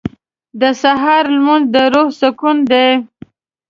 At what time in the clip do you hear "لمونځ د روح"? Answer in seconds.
1.35-2.09